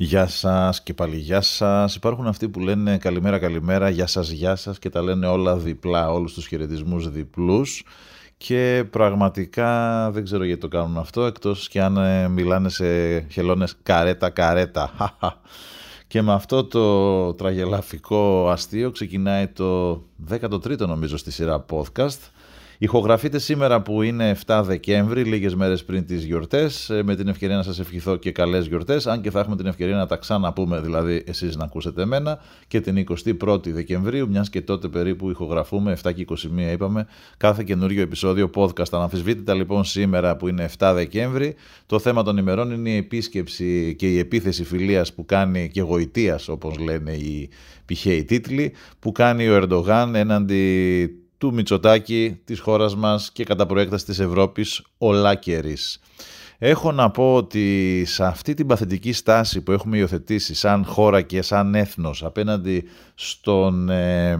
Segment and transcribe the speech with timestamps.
[0.00, 1.94] Γεια σας και πάλι γεια σας.
[1.94, 6.10] Υπάρχουν αυτοί που λένε καλημέρα καλημέρα, γεια σας γεια σας και τα λένε όλα διπλά,
[6.10, 7.84] όλους τους χαιρετισμούς διπλούς
[8.36, 13.74] και πραγματικά δεν ξέρω γιατί το κάνουν αυτό εκτός και αν ε, μιλάνε σε χελώνες
[13.82, 14.90] καρέτα καρέτα.
[16.06, 22.18] Και με αυτό το τραγελαφικό αστείο ξεκινάει το 13ο νομίζω στη σειρά podcast
[22.80, 27.56] Ηχογραφείτε σήμερα που είναι 7 Δεκέμβρη, λίγες μέρες πριν τις γιορτές, ε, με την ευκαιρία
[27.56, 30.80] να σας ευχηθώ και καλές γιορτές, αν και θα έχουμε την ευκαιρία να τα ξαναπούμε,
[30.80, 36.12] δηλαδή εσείς να ακούσετε εμένα, και την 21η Δεκεμβρίου, μιας και τότε περίπου ηχογραφούμε, 7
[36.12, 37.06] και 21 είπαμε,
[37.36, 38.92] κάθε καινούριο επεισόδιο podcast.
[38.92, 41.54] Αναμφισβήτητα λοιπόν σήμερα που είναι 7 Δεκέμβρη,
[41.86, 46.48] το θέμα των ημερών είναι η επίσκεψη και η επίθεση φιλίας που κάνει και γοητείας,
[46.48, 47.50] όπως λένε οι
[47.84, 54.04] πηχαίοι τίτλοι, που κάνει ο Ερντογάν έναντι του Μητσοτάκη, της χώρας μας και κατά προέκταση
[54.04, 56.00] της Ευρώπης ολάκερης.
[56.58, 61.42] Έχω να πω ότι σε αυτή την παθητική στάση που έχουμε υιοθετήσει σαν χώρα και
[61.42, 64.38] σαν έθνος απέναντι στον ε,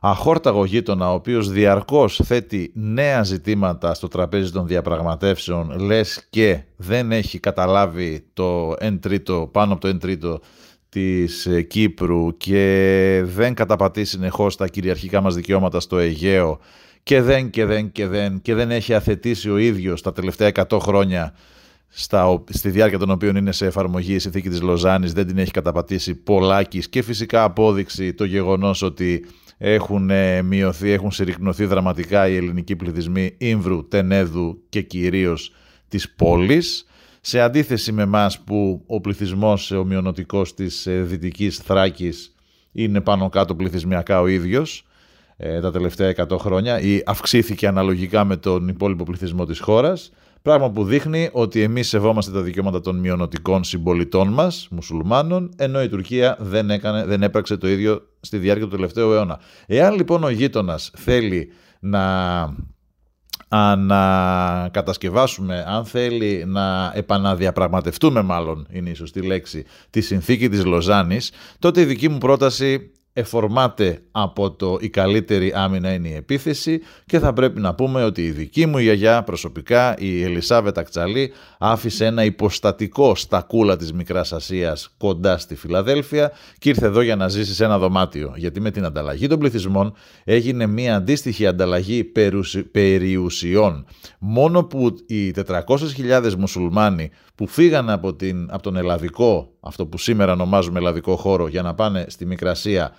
[0.00, 7.12] αχόρταγο γείτονα ο οποίος διαρκώς θέτει νέα ζητήματα στο τραπέζι των διαπραγματεύσεων λες και δεν
[7.12, 10.40] έχει καταλάβει το 1 τρίτο, πάνω από το 1 τρίτο
[10.88, 16.58] της ε, Κύπρου και δεν καταπατεί συνεχώς τα κυριαρχικά μας δικαιώματα στο Αιγαίο
[17.02, 20.78] και δεν και δεν και δεν και δεν έχει αθετήσει ο ίδιος τα τελευταία 100
[20.80, 21.34] χρόνια
[21.88, 25.50] στα, στη διάρκεια των οποίων είναι σε εφαρμογή η συνθήκη της Λοζάνης δεν την έχει
[25.50, 29.24] καταπατήσει πολλάκις και φυσικά απόδειξη το γεγονός ότι
[29.58, 35.52] έχουν ε, μειωθεί, έχουν συρρυκνωθεί δραματικά οι ελληνικοί πληθυσμοί Ήμβρου, Τενέδου και κυρίως
[35.88, 36.86] της πόλης
[37.20, 42.34] σε αντίθεση με εμάς που ο πληθυσμός ο μειονοτικός της ε, Δυτικής Θράκης
[42.72, 44.84] είναι πάνω κάτω πληθυσμιακά ο ίδιος
[45.36, 50.12] ε, τα τελευταία 100 χρόνια ή αυξήθηκε αναλογικά με τον υπόλοιπο πληθυσμό της χώρας
[50.42, 55.88] πράγμα που δείχνει ότι εμείς σεβόμαστε τα δικαιώματα των μειονοτικών συμπολιτών μας, μουσουλμάνων, ενώ η
[55.88, 59.40] Τουρκία δεν, έκανε, δεν έπραξε το ίδιο στη διάρκεια του τελευταίου αιώνα.
[59.66, 61.48] Εάν λοιπόν ο γείτονας θέλει
[61.80, 62.02] να
[63.78, 71.30] να κατασκευάσουμε, αν θέλει να επαναδιαπραγματευτούμε μάλλον είναι η σωστή λέξη, τη συνθήκη της Λοζάνης,
[71.58, 77.18] τότε η δική μου πρόταση εφορμάται από το «η καλύτερη άμυνα είναι η επίθεση» και
[77.18, 82.24] θα πρέπει να πούμε ότι η δική μου γιαγιά προσωπικά, η Ελισάβε Τακτσαλή, άφησε ένα
[82.24, 87.54] υποστατικό στα κούλα της Μικράς Ασίας κοντά στη Φιλαδέλφια και ήρθε εδώ για να ζήσει
[87.54, 88.32] σε ένα δωμάτιο.
[88.36, 92.10] Γιατί με την ανταλλαγή των πληθυσμών έγινε μια αντίστοιχη ανταλλαγή
[92.70, 93.86] περιουσιών.
[94.18, 100.32] Μόνο που οι 400.000 μουσουλμάνοι που φύγανε από, την, από τον ελλαδικό, αυτό που σήμερα
[100.32, 102.92] ονομάζουμε ελλαδικό χώρο, για να πάνε στη Μικρασία,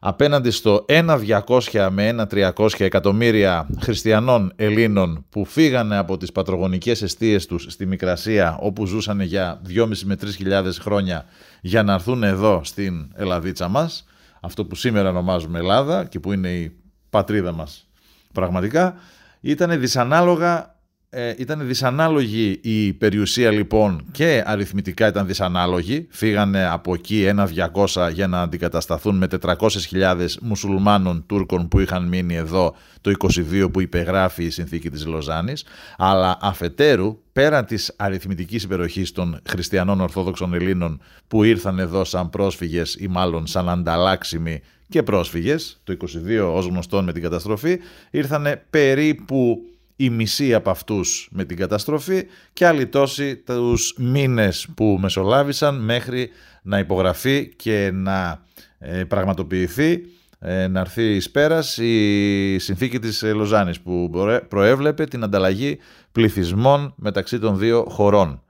[0.00, 7.66] απέναντι στο 1.200 με 1.300 εκατομμύρια χριστιανών Ελλήνων που φύγανε από τις πατρογονικές αιστείες τους
[7.68, 11.24] στη Μικρασία όπου ζούσαν για 2.500 με 3.000 χρόνια
[11.60, 14.04] για να έρθουν εδώ στην Ελλαδίτσα μας,
[14.40, 16.76] αυτό που σήμερα ονομάζουμε Ελλάδα και που είναι η
[17.10, 17.88] πατρίδα μας
[18.32, 18.94] πραγματικά,
[19.40, 20.74] ήταν δυσανάλογα
[21.12, 26.06] ε, ήταν δυσανάλογη η περιουσία λοιπόν και αριθμητικά ήταν δυσανάλογη.
[26.10, 27.48] Φύγανε από εκεί ένα
[27.94, 33.80] 200 για να αντικατασταθούν με 400.000 μουσουλμάνων Τούρκων που είχαν μείνει εδώ το 22 που
[33.80, 35.64] υπεγράφει η συνθήκη της Λοζάνης.
[35.98, 42.94] Αλλά αφετέρου πέραν της αριθμητικής υπεροχής των χριστιανών Ορθόδοξων Ελλήνων που ήρθαν εδώ σαν πρόσφυγες
[42.94, 47.78] ή μάλλον σαν ανταλλάξιμοι και πρόσφυγες, το 22 ως γνωστόν με την καταστροφή,
[48.10, 49.64] ήρθαν περίπου
[50.02, 56.30] η μισή από αυτούς με την καταστροφή και άλλοι τόσοι τους μήνες που μεσολάβησαν μέχρι
[56.62, 58.42] να υπογραφεί και να
[58.78, 60.02] ε, πραγματοποιηθεί
[60.38, 64.10] ε, να έρθει εις πέρας η συνθήκη της Λοζάνης που
[64.48, 65.78] προέβλεπε την ανταλλαγή
[66.12, 68.42] πληθυσμών μεταξύ των δύο χωρών.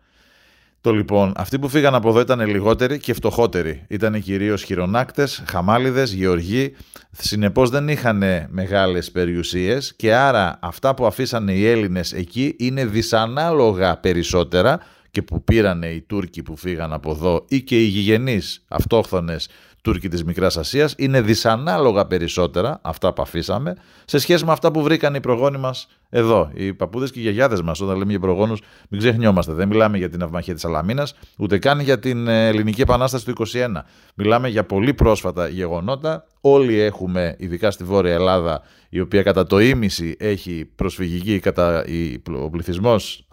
[0.82, 3.84] Το λοιπόν, αυτοί που φύγαν από εδώ ήταν λιγότεροι και φτωχότεροι.
[3.88, 6.72] Ήταν κυρίως χειρονάκτες, χαμάλιδες, γεωργοί.
[7.10, 13.96] Συνεπώς δεν είχαν μεγάλες περιουσίες και άρα αυτά που αφήσανε οι Έλληνες εκεί είναι δυσανάλογα
[13.96, 14.80] περισσότερα
[15.10, 19.48] και που πήρανε οι Τούρκοι που φύγαν από εδώ ή και οι γηγενείς αυτόχθονες
[19.82, 20.94] Τούρκοι της Μικράς Ασίας.
[20.98, 23.74] Είναι δυσανάλογα περισσότερα αυτά που αφήσαμε
[24.04, 26.50] σε σχέση με αυτά που βρήκαν οι προγόνοι μας εδώ.
[26.54, 29.52] Οι παππούδες και οι γιαγιάδες μας όταν λέμε για προγόνους μην ξεχνιόμαστε.
[29.52, 33.32] Δεν μιλάμε για την αυμαχία της Αλαμίνας ούτε καν για την ε, Ελληνική Επανάσταση του
[33.52, 33.68] 21.
[34.14, 36.24] Μιλάμε για πολύ πρόσφατα γεγονότα.
[36.40, 41.84] Όλοι έχουμε, ειδικά στη Βόρεια Ελλάδα, η οποία κατά το ίμιση έχει προσφυγική, κατά
[42.42, 43.26] ο πληθυσμός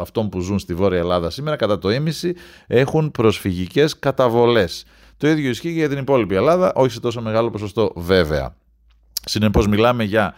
[0.00, 2.34] αυτών που ζουν στη Βόρεια Ελλάδα σήμερα, κατά το ίμιση
[2.66, 4.84] έχουν προσφυγικές καταβολές.
[5.20, 8.56] Το ίδιο ισχύει και για την υπόλοιπη Ελλάδα, όχι σε τόσο μεγάλο ποσοστό βέβαια.
[9.24, 10.34] Συνεπώς μιλάμε για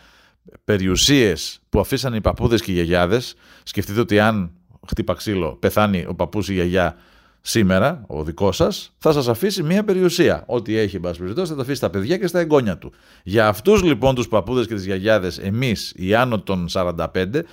[0.64, 3.34] περιουσίες που αφήσαν οι παππούδες και οι γιαγιάδες.
[3.62, 4.50] Σκεφτείτε ότι αν
[4.88, 6.96] χτύπα ξύλο, πεθάνει ο παππούς ή η γιαγιά
[7.40, 10.44] σήμερα, ο δικός σας, θα σας αφήσει μια περιουσία.
[10.46, 12.92] Ό,τι έχει, εν θα το αφήσει στα παιδιά και στα εγγόνια του.
[13.24, 17.44] Για αυτούς λοιπόν τους παππούδες και τις γιαγιάδες, εμείς οι άνω των 45,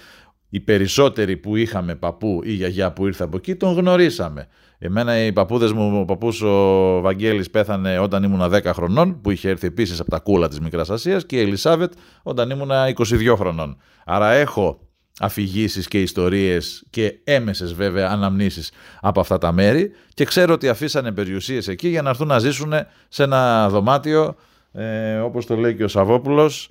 [0.50, 4.48] οι περισσότεροι που είχαμε παππού ή γιαγιά που ήρθε από εκεί, τον γνωρίσαμε.
[4.82, 9.50] Εμένα οι παππούδες μου, ο παππούς ο Βαγγέλης πέθανε όταν ήμουν 10 χρονών, που είχε
[9.50, 11.94] έρθει επίσης από τα κούλα της Μικράς Ασίας, και η Ελισάβετ
[12.24, 13.78] όταν ήμουν 22 χρονών.
[14.06, 14.90] Άρα έχω
[15.20, 18.72] αφηγήσεις και ιστορίες και έμεσες βέβαια αναμνήσεις
[19.02, 22.74] από αυτά τα μέρη και ξέρω ότι αφήσανε περιουσίες εκεί για να έρθουν να ζήσουν
[23.08, 24.36] σε ένα δωμάτιο
[24.72, 26.70] ε, όπως το λέει και ο Σαββόπουλος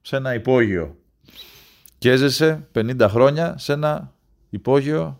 [0.00, 0.96] σε ένα υπόγειο
[1.98, 4.12] και έζησε 50 χρόνια σε ένα
[4.50, 5.18] υπόγειο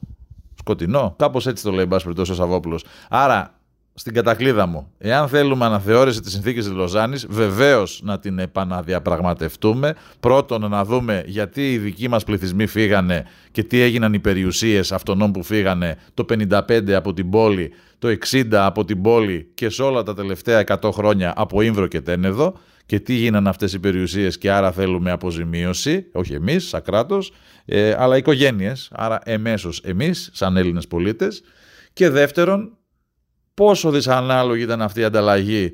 [0.60, 3.60] σκοτεινό κάπως έτσι το λέει μπας ο Σαββόπουλος άρα
[4.00, 4.92] στην κατακλίδα μου.
[4.98, 9.94] Εάν θέλουμε αναθεώρηση της συνθήκης της Λοζάνης, βεβαίως να την επαναδιαπραγματευτούμε.
[10.20, 15.32] Πρώτον, να δούμε γιατί οι δικοί μας πληθυσμοί φύγανε και τι έγιναν οι περιουσίες αυτών
[15.32, 20.02] που φύγανε το 55 από την πόλη, το 60 από την πόλη και σε όλα
[20.02, 22.54] τα τελευταία 100 χρόνια από Ήμβρο και Τένεδο
[22.90, 27.32] και τι γίνανε αυτές οι περιουσίες και άρα θέλουμε αποζημίωση, όχι εμείς σαν κράτος,
[27.64, 31.42] ε, αλλά οικογένειες, άρα εμέσως εμείς σαν Έλληνες πολίτες.
[31.92, 32.76] Και δεύτερον,
[33.54, 35.72] πόσο δυσανάλογη ήταν αυτή η ανταλλαγή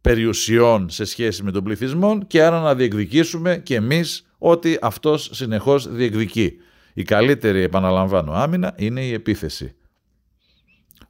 [0.00, 5.92] περιουσιών σε σχέση με τον πληθυσμό και άρα να διεκδικήσουμε και εμείς ότι αυτός συνεχώς
[5.92, 6.52] διεκδικεί.
[6.94, 9.74] Η καλύτερη, επαναλαμβάνω, άμυνα είναι η επίθεση.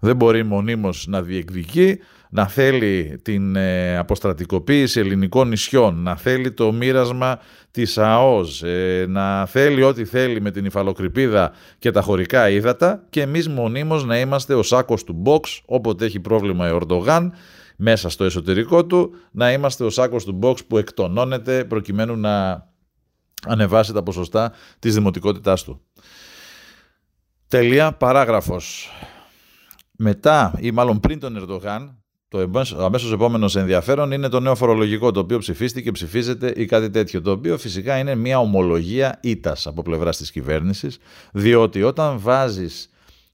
[0.01, 1.99] Δεν μπορεί μονίμως να διεκδικεί,
[2.31, 7.39] να θέλει την ε, αποστρατικοποίηση ελληνικών νησιών, να θέλει το μοίρασμα
[7.71, 13.21] της ΑΟΣ, ε, να θέλει ό,τι θέλει με την υφαλοκρηπίδα και τα χωρικά ύδατα και
[13.21, 17.33] εμείς μονίμως να είμαστε ο σάκος του box όποτε έχει πρόβλημα η Ορντογάν
[17.77, 22.67] μέσα στο εσωτερικό του, να είμαστε ο σάκος του box που εκτονώνεται προκειμένου να
[23.47, 25.81] ανεβάσει τα ποσοστά της δημοτικότητάς του.
[27.49, 28.91] Τελεία παράγραφος.
[30.01, 31.98] Μετά ή μάλλον πριν τον Ερντογάν,
[32.29, 37.23] το αμέσως επόμενος ενδιαφέρον είναι το νέο φορολογικό, το οποίο ψηφίστηκε, ψηφίζεται ή κάτι τέτοιο.
[37.23, 40.99] Το οποίο φυσικά είναι μια ομολογία ήττα από πλευράς της κυβέρνησης,
[41.33, 42.91] διότι όταν βάζεις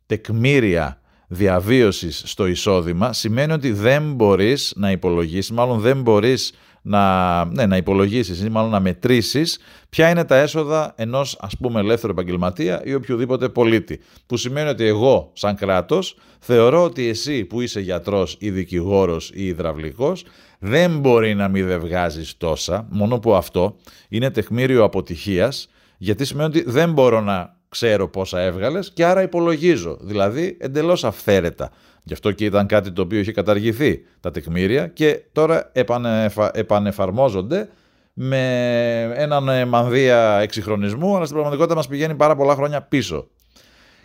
[0.07, 6.53] τεκμήρια διαβίωσης στο εισόδημα, σημαίνει ότι δεν μπορείς να υπολογίσεις, μάλλον δεν μπορείς
[6.87, 9.59] να, ναι, να υπολογίσεις ή μάλλον να μετρήσεις
[9.89, 14.01] ποια είναι τα έσοδα ενός ας πούμε ελεύθερου επαγγελματία ή οποιοδήποτε πολίτη.
[14.27, 19.47] Που σημαίνει ότι εγώ σαν κράτος θεωρώ ότι εσύ που είσαι γιατρός ή δικηγόρος ή
[19.47, 20.25] υδραυλικός
[20.59, 23.77] δεν μπορεί να μην βγάζεις τόσα, μόνο που αυτό
[24.09, 29.99] είναι τεχμήριο αποτυχίας γιατί σημαίνει ότι δεν μπορώ να ξέρω πόσα έβγαλες και άρα υπολογίζω,
[30.01, 31.71] δηλαδή εντελώς αυθαίρετα.
[32.07, 36.51] Γι' αυτό και ήταν κάτι το οποίο είχε καταργηθεί τα τεκμήρια και τώρα επανεφα...
[36.55, 37.69] επανεφαρμόζονται
[38.13, 43.29] με έναν μανδύα εξυγχρονισμού, αλλά στην πραγματικότητα μας πηγαίνει πάρα πολλά χρόνια πίσω.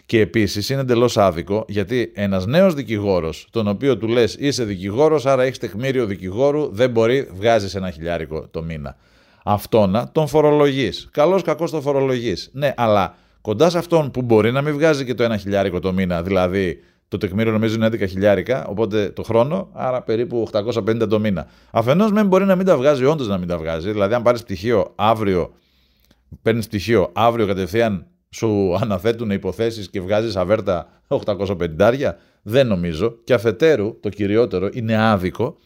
[0.06, 5.26] Και επίσης είναι εντελώς άδικο γιατί ένας νέος δικηγόρος, τον οποίο του λες είσαι δικηγόρος,
[5.26, 8.96] άρα έχεις τεκμήριο δικηγόρου, δεν μπορεί, βγάζεις ένα χιλιάρικο το μήνα.
[9.44, 11.10] Αυτόνα τον φορολογείς.
[11.12, 12.50] Καλώς κακός τον φορολογείς.
[12.54, 15.94] Ναι, αλλά κοντά σε αυτόν που μπορεί να μην βγάζει και το ένα χιλιάρικο το
[15.94, 21.20] μήνα, δηλαδή το τεκμήριο νομίζω είναι 11 χιλιάρικα, οπότε το χρόνο, άρα περίπου 850 το
[21.20, 21.48] μήνα.
[21.72, 23.92] Αφενός μεν μπορεί να μην τα βγάζει, όντως να μην τα βγάζει.
[23.92, 25.54] Δηλαδή, αν πάρεις πτυχίο αύριο,
[26.42, 33.18] παίρνεις πτυχίο αύριο κατευθείαν σου αναθέτουν υποθέσεις και βγάζεις αβέρτα 850, δεν νομίζω.
[33.24, 35.58] Και αφετέρου, το κυριότερο, είναι άδικο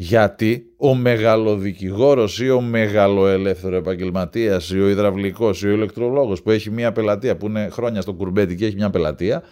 [0.00, 6.70] γιατί ο μεγαλοδικηγόρος ή ο μεγαλοελεύθερο επαγγελματίας ή ο υδραυλικός ή ο ηλεκτρολόγος που έχει
[6.70, 9.42] μια πελατεία που είναι χρόνια στο κουρμπέτι και έχει μια πελατεία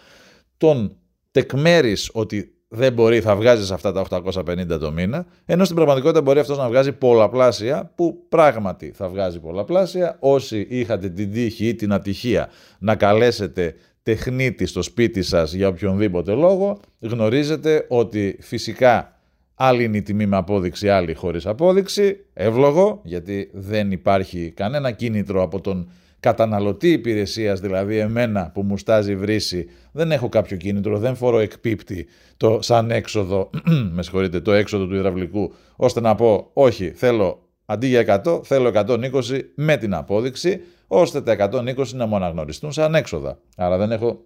[0.57, 0.97] τον
[1.37, 6.39] τεκμέρεις ότι δεν μπορεί, θα βγάζεις αυτά τα 850 το μήνα, ενώ στην πραγματικότητα μπορεί
[6.39, 10.17] αυτός να βγάζει πολλαπλάσια, που πράγματι θα βγάζει πολλαπλάσια.
[10.21, 16.33] Όσοι είχατε την τύχη ή την ατυχία να καλέσετε τεχνίτη στο σπίτι σας για οποιονδήποτε
[16.33, 19.19] λόγο, γνωρίζετε ότι φυσικά
[19.55, 25.43] άλλη είναι η τιμή με απόδειξη, άλλη χωρίς απόδειξη, εύλογο, γιατί δεν υπάρχει κανένα κίνητρο
[25.43, 25.89] από τον
[26.21, 29.67] καταναλωτή υπηρεσίας, δηλαδή εμένα που μου στάζει βρύση,
[29.97, 33.51] δεν έχω κάποιο κίνητρο, δεν φορώ εκπίπτη το σαν έξοδο,
[33.95, 38.71] με συγχωρείτε, το έξοδο του υδραυλικού, ώστε να πω όχι, θέλω αντί για 100, θέλω
[38.75, 43.39] 120 με την απόδειξη, ώστε τα 120 να μου αναγνωριστούν σαν έξοδα.
[43.57, 44.21] Άρα δεν έχω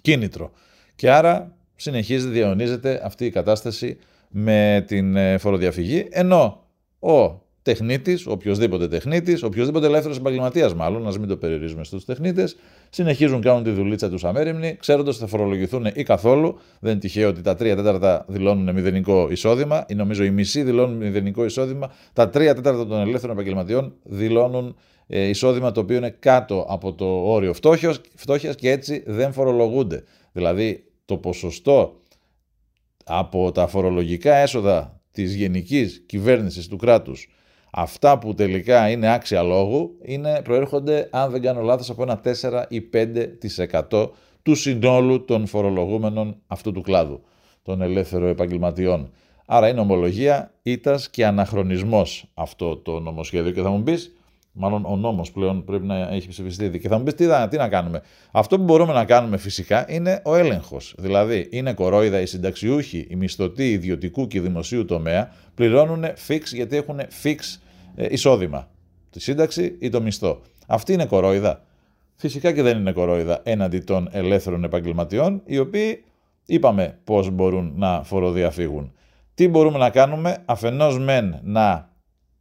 [0.00, 0.50] κίνητρο.
[0.94, 6.66] Και άρα συνεχίζει, διαιωνίζεται αυτή η κατάσταση με την ε, φοροδιαφυγή, ενώ
[6.98, 12.56] ο τεχνίτης, οποιοδήποτε τεχνίτης, οποιοδήποτε ελεύθερος επαγγελματίας μάλλον, α μην το περιορίζουμε στους τεχνίτες,
[12.90, 16.58] συνεχίζουν κάνουν τη δουλίτσα τους αμέριμνη, ξέροντας ότι θα φορολογηθούν ή καθόλου.
[16.80, 20.96] Δεν είναι τυχαίο ότι τα 3 τέταρτα δηλώνουν μηδενικό εισόδημα, ή νομίζω οι μισοί δηλώνουν
[20.96, 21.92] μηδενικό εισόδημα.
[22.12, 27.04] Τα 3 τέταρτα των ελεύθερων επαγγελματιών δηλώνουν ε, εισόδημα το οποίο είναι κάτω από το
[27.06, 27.54] όριο
[28.14, 30.04] φτώχειας και έτσι δεν φορολογούνται.
[30.32, 32.00] Δηλαδή το ποσοστό
[33.04, 37.28] από τα φορολογικά έσοδα της γενικής κυβέρνησης του κράτους
[37.70, 42.64] αυτά που τελικά είναι άξια λόγου είναι, προέρχονται, αν δεν κάνω λάθος, από ένα 4
[42.68, 42.82] ή
[43.90, 44.10] 5%
[44.42, 47.20] του συνόλου των φορολογούμενων αυτού του κλάδου,
[47.62, 49.10] των ελεύθερων επαγγελματιών.
[49.46, 53.52] Άρα είναι ομολογία, ήτας και αναχρονισμός αυτό το νομοσχέδιο.
[53.52, 54.17] Και θα μου πεις,
[54.52, 56.78] Μάλλον ο νόμος πλέον πρέπει να έχει ψηφιστεί ήδη.
[56.78, 58.02] Και θα μου πεις τι, τι να κάνουμε.
[58.30, 60.94] Αυτό που μπορούμε να κάνουμε φυσικά είναι ο έλεγχος.
[60.98, 67.00] Δηλαδή, είναι κορόιδα οι συνταξιούχοι, οι μισθωτοί ιδιωτικού και δημοσίου τομέα πληρώνουν fix γιατί έχουν
[67.22, 67.36] fix
[67.94, 68.68] ε, εισόδημα.
[69.10, 70.40] Τη σύνταξη ή το μισθό.
[70.66, 71.62] Αυτή είναι κορόιδα.
[72.16, 76.04] Φυσικά και δεν είναι κορόιδα έναντι των ελεύθερων επαγγελματιών, οι οποίοι
[76.46, 78.92] είπαμε πώς μπορούν να φοροδιαφύγουν.
[79.34, 81.90] Τι μπορούμε να κάνουμε, αφενός μεν να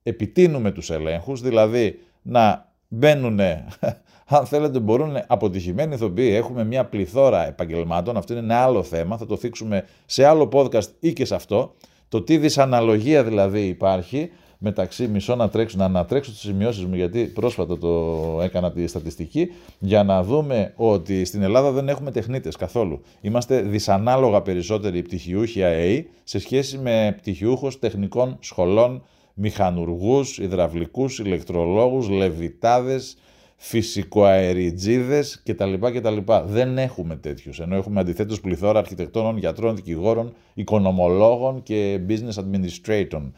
[0.08, 3.40] επιτείνουμε τους ελέγχους, δηλαδή να μπαίνουν,
[4.38, 9.26] αν θέλετε μπορούν αποτυχημένοι ηθοποιοί, έχουμε μια πληθώρα επαγγελμάτων, αυτό είναι ένα άλλο θέμα, θα
[9.26, 11.74] το θίξουμε σε άλλο podcast ή και σε αυτό,
[12.10, 17.24] το τι δυσαναλογία δηλαδή υπάρχει μεταξύ μισό να τρέξω, να ανατρέξω τις σημειώσεις μου γιατί
[17.24, 19.48] πρόσφατα το έκανα τη στατιστική
[19.80, 23.02] για να δούμε ότι στην Ελλάδα δεν έχουμε τεχνίτες καθόλου.
[23.22, 29.04] Είμαστε δυσανάλογα περισσότεροι πτυχιούχοι ΑΕΗ σε σχέση με πτυχιούχους τεχνικών σχολών
[29.39, 33.17] μηχανουργούς, υδραυλικούς, ηλεκτρολόγους, λεβιτάδες,
[33.56, 35.74] φυσικοαεριτζίδες κτλ.
[35.74, 36.17] κτλ.
[36.46, 43.32] Δεν έχουμε τέτοιους, ενώ έχουμε αντιθέτως πληθώρα αρχιτεκτόνων, γιατρών, δικηγόρων, οικονομολόγων και business administrator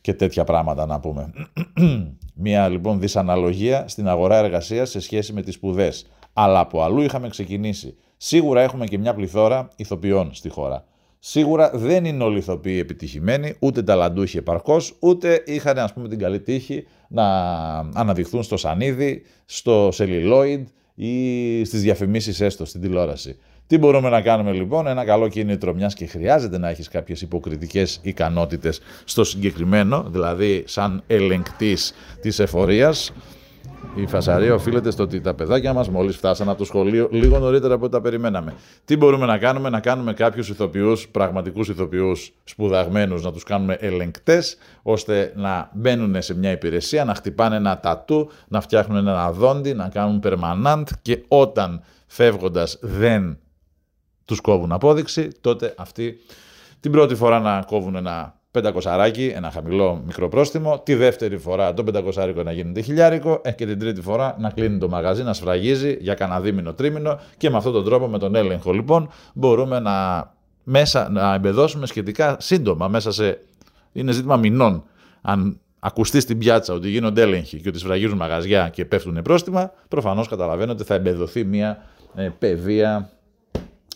[0.00, 1.32] και τέτοια πράγματα να πούμε.
[2.44, 6.06] Μια λοιπόν δυσαναλογία στην αγορά εργασίας σε σχέση με τις σπουδές.
[6.32, 7.96] Αλλά από αλλού είχαμε ξεκινήσει.
[8.16, 10.84] Σίγουρα έχουμε και μια πληθώρα ηθοποιών στη χώρα.
[11.24, 16.18] Σίγουρα δεν είναι όλοι οι ηθοποιοί επιτυχημένοι, ούτε ταλαντούχοι επαρκώς, ούτε είχαν ας πούμε την
[16.18, 17.24] καλή τύχη να
[17.94, 20.62] αναδειχθούν στο σανίδι, στο celluloid
[20.94, 23.36] ή στις διαφημίσεις έστω στην τηλεόραση.
[23.66, 27.98] Τι μπορούμε να κάνουμε λοιπόν, ένα καλό κίνητρο, μιας και χρειάζεται να έχεις κάποιες υποκριτικές
[28.02, 33.12] ικανότητες στο συγκεκριμένο, δηλαδή σαν ελεγκτής της εφορίας,
[33.94, 37.74] η φασαρία οφείλεται στο ότι τα παιδάκια μας μόλις φτάσαν από το σχολείο λίγο νωρίτερα
[37.74, 38.54] από ό,τι τα περιμέναμε.
[38.84, 44.56] Τι μπορούμε να κάνουμε, να κάνουμε κάποιους ηθοποιούς, πραγματικούς ηθοποιούς σπουδαγμένους, να τους κάνουμε ελεγκτές,
[44.82, 49.88] ώστε να μπαίνουν σε μια υπηρεσία, να χτυπάνε ένα τατού, να φτιάχνουν ένα δόντι, να
[49.88, 53.38] κάνουν permanent και όταν φεύγοντας δεν
[54.24, 56.18] τους κόβουν απόδειξη, τότε αυτοί
[56.80, 61.84] την πρώτη φορά να κόβουν ένα πεντακοσαράκι, ένα χαμηλό μικρό πρόστιμο, τη δεύτερη φορά το
[61.84, 65.96] πεντακοσάρικο να γίνεται χιλιάρικο ε, και την τρίτη φορά να κλείνει το μαγαζί, να σφραγίζει
[66.00, 70.30] για κανένα δίμηνο, τρίμηνο και με αυτόν τον τρόπο, με τον έλεγχο λοιπόν, μπορούμε να,
[70.62, 73.40] μέσα, να εμπεδώσουμε σχετικά σύντομα, μέσα σε,
[73.92, 74.84] είναι ζήτημα μηνών,
[75.22, 80.28] αν ακουστεί στην πιάτσα ότι γίνονται έλεγχοι και ότι σφραγίζουν μαγαζιά και πέφτουν πρόστιμα, προφανώς
[80.28, 83.10] καταλαβαίνετε ότι θα εμπεδοθεί μια ε, παιδεία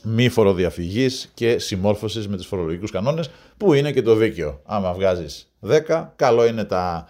[0.08, 4.60] μη φοροδιαφυγής και συμμόρφωσης με του φορολογικούς κανόνες, που είναι και το δίκαιο.
[4.64, 7.08] Άμα βγάζεις 10, καλό είναι τα,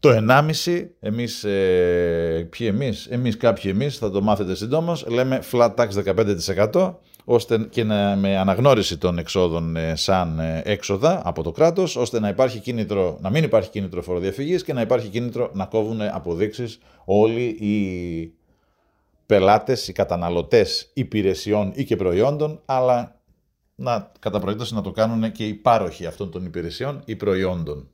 [0.00, 0.84] το 1,5.
[1.00, 5.88] Εμείς, ε, ποιοι εμείς, εμείς κάποιοι εμείς, θα το μάθετε συντόμω, λέμε flat tax
[6.72, 6.94] 15%,
[7.24, 12.20] ώστε και να, με αναγνώριση των εξόδων ε, σαν ε, έξοδα από το κράτος, ώστε
[12.20, 16.78] να, υπάρχει κίνητρο, να μην υπάρχει κίνητρο φοροδιαφυγής και να υπάρχει κίνητρο να κόβουν αποδείξεις
[17.04, 18.32] όλοι οι
[19.26, 23.20] πελάτες, οι καταναλωτές υπηρεσιών ή και προϊόντων, αλλά
[23.74, 27.86] να, κατά προέκταση να το κάνουν και οι πάροχοι αυτών των υπηρεσιών ή προϊόντων.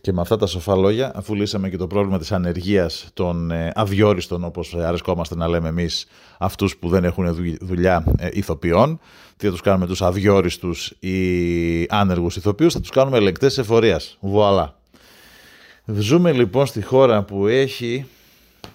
[0.00, 3.72] Και με αυτά τα σοφά λόγια, αφού λύσαμε και το πρόβλημα της ανεργίας των ε,
[3.74, 6.06] αδιόριστων, όπως αρεσκόμαστε να λέμε εμείς,
[6.38, 9.00] αυτούς που δεν έχουν δουλειά ε, ηθοποιών,
[9.36, 14.16] τι θα τους κάνουμε τους αδιόριστους ή άνεργους ηθοποιούς, θα τους κάνουμε ελεκτές εφορίας.
[14.20, 14.78] Βουαλά.
[15.86, 18.06] Ζούμε λοιπόν στη χώρα που έχει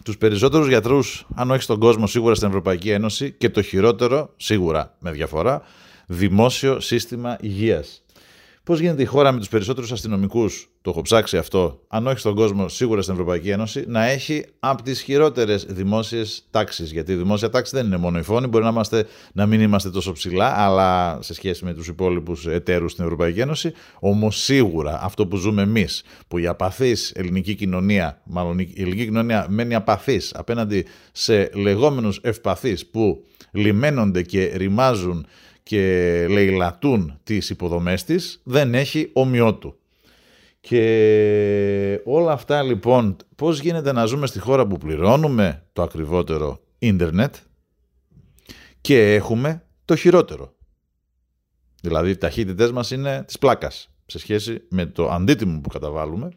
[0.09, 4.95] τους περισσότερους γιατρούς, αν όχι στον κόσμο, σίγουρα στην Ευρωπαϊκή Ένωση και το χειρότερο, σίγουρα
[4.99, 5.61] με διαφορά,
[6.07, 8.03] δημόσιο σύστημα υγείας.
[8.63, 12.35] Πώς γίνεται η χώρα με τους περισσότερους αστυνομικούς, το έχω ψάξει αυτό, αν όχι στον
[12.35, 16.91] κόσμο, σίγουρα στην Ευρωπαϊκή Ένωση, να έχει από τις χειρότερες δημόσιες τάξεις.
[16.91, 19.89] Γιατί η δημόσια τάξη δεν είναι μόνο η φόνη, μπορεί να, είμαστε, να μην είμαστε
[19.89, 23.73] τόσο ψηλά, αλλά σε σχέση με τους υπόλοιπους εταίρους στην Ευρωπαϊκή Ένωση.
[23.99, 29.45] Όμως σίγουρα αυτό που ζούμε εμείς, που η απαθής ελληνική κοινωνία, μάλλον η ελληνική κοινωνία
[29.49, 35.25] μένει απαθής απέναντι σε λεγόμενους ευπαθείς που λιμένονται και ρημάζουν
[35.63, 39.78] και λαιλατούν τις υποδομές της, δεν έχει ομοιότου.
[40.59, 47.35] Και όλα αυτά λοιπόν, πώς γίνεται να ζούμε στη χώρα που πληρώνουμε το ακριβότερο ίντερνετ
[48.81, 50.53] και έχουμε το χειρότερο;
[51.81, 56.29] Δηλαδή οι ταχύτητές μας είναι της πλάκας σε σχέση με το αντίτιμο που καταβάλουμε.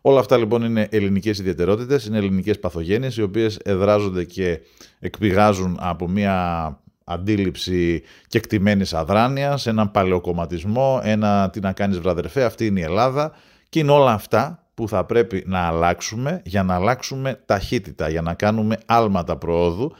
[0.00, 4.60] Όλα αυτά λοιπόν είναι ελληνικές ιδιαιτερότητες, είναι ελληνικές παθογένειες οι οποίες εδράζονται και
[4.98, 12.66] εκπηγάζουν από μια αντίληψη και εκτιμένης αδράνειας, έναν παλαιοκομματισμό, ένα τι να κάνεις βραδερφέ, αυτή
[12.66, 13.32] είναι η Ελλάδα
[13.68, 18.34] και είναι όλα αυτά που θα πρέπει να αλλάξουμε για να αλλάξουμε ταχύτητα, για να
[18.34, 19.92] κάνουμε άλματα προόδου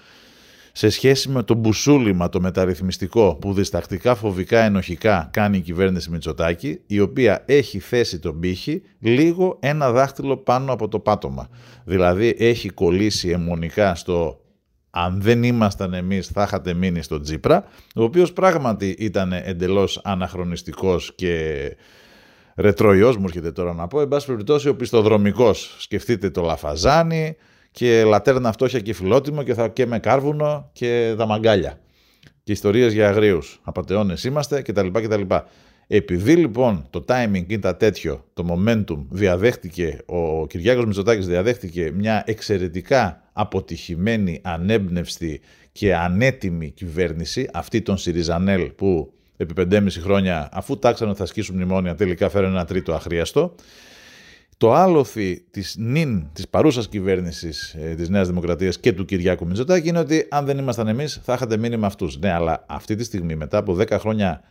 [0.73, 6.81] σε σχέση με το μπουσούλημα το μεταρρυθμιστικό που διστακτικά φοβικά ενοχικά κάνει η κυβέρνηση Μητσοτάκη,
[6.87, 11.49] η οποία έχει θέσει τον πύχη λίγο ένα δάχτυλο πάνω από το πάτωμα.
[11.85, 14.42] Δηλαδή έχει κολλήσει αιμονικά στο
[14.95, 21.13] αν δεν ήμασταν εμείς θα είχατε μείνει στο Τζίπρα, ο οποίος πράγματι ήταν εντελώς αναχρονιστικός
[21.15, 21.77] και
[22.55, 25.77] ρετροϊός, μου έρχεται τώρα να πω, εν πάση περιπτώσει ο πιστοδρομικός.
[25.79, 27.37] Σκεφτείτε το Λαφαζάνι
[27.71, 31.79] και λατέρνα φτώχεια και φιλότιμο και θα και με κάρβουνο και δαμαγκάλια.
[32.43, 33.61] Και ιστορίες για αγρίους.
[33.63, 34.87] Απατεώνες είμαστε κτλ.
[34.87, 35.35] κτλ.
[35.95, 43.23] Επειδή λοιπόν το timing ήταν τέτοιο, το momentum διαδέχτηκε, ο Κυριάκος Μητσοτάκης διαδέχτηκε μια εξαιρετικά
[43.33, 45.41] αποτυχημένη, ανέμπνευστη
[45.73, 51.55] και ανέτοιμη κυβέρνηση, αυτή των Σιριζανέλ που επί 5,5 χρόνια αφού τάξανε ότι θα ασκήσουν
[51.55, 53.55] μνημόνια τελικά φέρουν ένα τρίτο αχρίαστο,
[54.57, 59.89] το άλοθη της νυν, της παρούσας κυβέρνησης ε, της Νέας Δημοκρατίας και του Κυριάκου Μητσοτάκη
[59.89, 62.19] είναι ότι αν δεν ήμασταν εμείς θα είχατε μείνει με αυτούς.
[62.19, 64.43] Ναι, αλλά αυτή τη στιγμή μετά από 10 χρόνια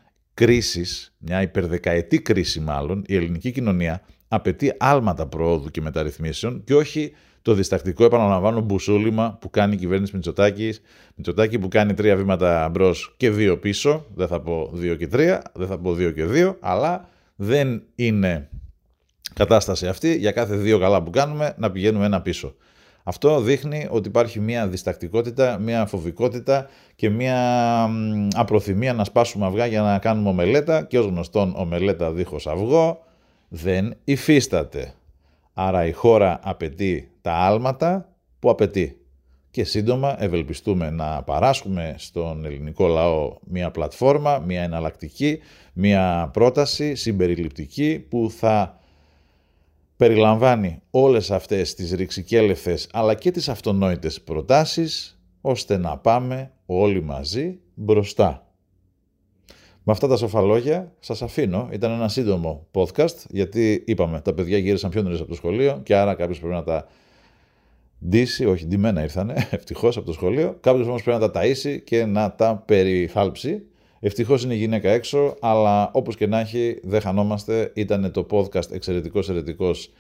[0.46, 7.12] κρίσης, μια υπερδεκαετή κρίση μάλλον, η ελληνική κοινωνία απαιτεί άλματα προόδου και μεταρρυθμίσεων και όχι
[7.42, 10.82] το διστακτικό, επαναλαμβάνω, μπουσούλημα που κάνει η κυβέρνηση Μητσοτάκης.
[11.16, 14.06] Μητσοτάκη που κάνει τρία βήματα μπρος και δύο πίσω.
[14.16, 18.50] Δεν θα πω δύο και τρία, δεν θα πω δύο και δύο, αλλά δεν είναι
[19.34, 22.56] κατάσταση αυτή για κάθε δύο καλά που κάνουμε να πηγαίνουμε ένα πίσω.
[23.04, 27.90] Αυτό δείχνει ότι υπάρχει μια διστακτικότητα, μια φοβικότητα και μια
[28.36, 33.00] απροθυμία να σπάσουμε αυγά για να κάνουμε ομελέτα και ως γνωστόν ομελέτα δίχως αυγό
[33.48, 34.94] δεν υφίσταται.
[35.54, 38.10] Άρα η χώρα απαιτεί τα άλματα
[38.40, 38.96] που απαιτεί.
[39.52, 45.40] Και σύντομα ευελπιστούμε να παράσχουμε στον ελληνικό λαό μια πλατφόρμα, μια εναλλακτική,
[45.74, 48.80] μια πρόταση συμπεριληπτική που θα
[50.02, 57.60] περιλαμβάνει όλες αυτές τις ρηξικέλευθες αλλά και τις αυτονόητες προτάσεις ώστε να πάμε όλοι μαζί
[57.74, 58.48] μπροστά.
[59.84, 61.70] Με αυτά τα σοφά λόγια σας αφήνω.
[61.72, 65.96] Ήταν ένα σύντομο podcast γιατί είπαμε τα παιδιά γύρισαν πιο νωρίς από το σχολείο και
[65.96, 66.88] άρα κάποιος πρέπει να τα
[68.08, 70.58] ντύσει, όχι ντυμένα ήρθανε ευτυχώς από το σχολείο.
[70.62, 73.66] Κάποιος όμως πρέπει να τα ταΐσει και να τα περιθάλψει
[74.04, 77.72] Ευτυχώς είναι η γυναίκα έξω, αλλά όπως και να έχει δεν χανόμαστε.
[77.76, 79.92] Ήταν το podcast εξαιρετικός ερετικός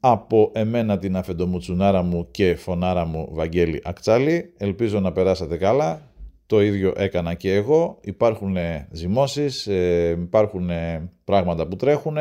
[0.00, 4.52] από εμένα την αφεντομουτσουνάρα μου και φωνάρα μου Βαγγέλη Ακτσάλη.
[4.56, 6.10] Ελπίζω να περάσατε καλά.
[6.46, 7.98] Το ίδιο έκανα και εγώ.
[8.00, 8.56] Υπάρχουν
[8.90, 10.70] ζυμώσεις, ε, υπάρχουν
[11.24, 12.16] πράγματα που τρέχουν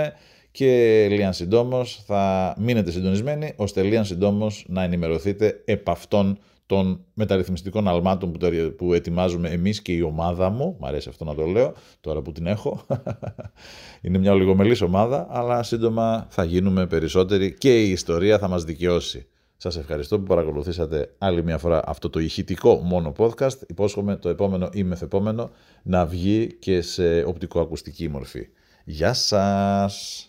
[0.52, 6.38] και λίγαν συντόμως θα μείνετε συντονισμένοι ώστε λίγαν συντόμως να ενημερωθείτε επ' αυτών
[6.72, 8.32] των μεταρρυθμιστικών αλμάτων
[8.78, 12.32] που ετοιμάζουμε εμείς και η ομάδα μου, μου αρέσει αυτό να το λέω, τώρα που
[12.32, 12.86] την έχω,
[14.02, 19.28] είναι μια ολιγομελής ομάδα, αλλά σύντομα θα γίνουμε περισσότεροι και η ιστορία θα μας δικαιώσει.
[19.58, 23.68] Σας ευχαριστώ που παρακολουθήσατε άλλη μια φορά αυτό το ηχητικό μόνο podcast.
[23.68, 25.50] Υπόσχομαι το επόμενο ή μεθεπόμενο
[25.84, 28.48] να βγει και σε οπτικοακουστική μορφή.
[28.84, 30.26] Γεια σας!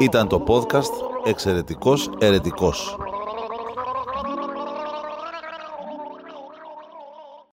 [0.00, 0.92] Ήταν το podcast
[1.24, 2.96] «Εξαιρετικός Ερετικός».